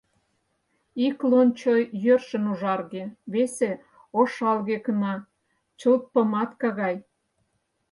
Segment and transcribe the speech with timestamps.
[1.05, 3.03] Ик лончо йӧршын ужарге,
[3.33, 3.71] весе—
[4.19, 5.15] ошалге-кына,
[5.79, 6.95] чылт помадка гай.